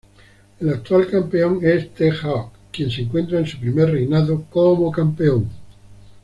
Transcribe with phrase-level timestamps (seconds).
[0.59, 5.47] El actual campeón es T-Hawk, quien se encuentra en su primer reinado como campeón.